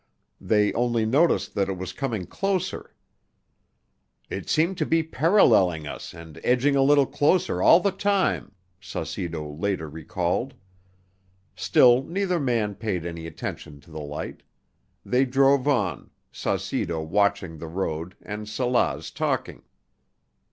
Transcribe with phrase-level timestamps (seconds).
[0.41, 2.95] They only noticed that it was coming closer.
[4.31, 9.47] "It seemed to be paralleling us and edging a little closer all the time," Saucedo
[9.47, 10.55] later recalled.
[11.55, 14.41] Still neither man paid any attention to the light.
[15.05, 19.61] They drove on, Saucedo watching the road and Salaz talking.